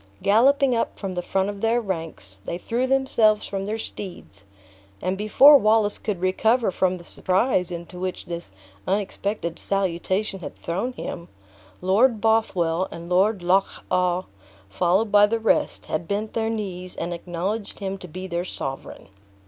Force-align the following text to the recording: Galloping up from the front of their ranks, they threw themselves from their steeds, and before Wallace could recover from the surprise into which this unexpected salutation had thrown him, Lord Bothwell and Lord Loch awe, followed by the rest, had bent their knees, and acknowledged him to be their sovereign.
Galloping 0.23 0.75
up 0.75 0.97
from 0.97 1.13
the 1.13 1.21
front 1.21 1.47
of 1.47 1.61
their 1.61 1.79
ranks, 1.79 2.39
they 2.45 2.57
threw 2.57 2.87
themselves 2.87 3.45
from 3.45 3.67
their 3.67 3.77
steeds, 3.77 4.45
and 4.99 5.15
before 5.15 5.57
Wallace 5.59 5.99
could 5.99 6.21
recover 6.21 6.71
from 6.71 6.97
the 6.97 7.03
surprise 7.03 7.69
into 7.69 7.99
which 7.99 8.25
this 8.25 8.51
unexpected 8.87 9.59
salutation 9.59 10.39
had 10.39 10.57
thrown 10.57 10.93
him, 10.93 11.27
Lord 11.81 12.19
Bothwell 12.19 12.87
and 12.89 13.09
Lord 13.11 13.43
Loch 13.43 13.83
awe, 13.91 14.23
followed 14.71 15.11
by 15.11 15.27
the 15.27 15.37
rest, 15.37 15.85
had 15.85 16.07
bent 16.07 16.33
their 16.33 16.49
knees, 16.49 16.95
and 16.95 17.13
acknowledged 17.13 17.77
him 17.77 17.99
to 17.99 18.07
be 18.07 18.25
their 18.25 18.43
sovereign. 18.43 19.07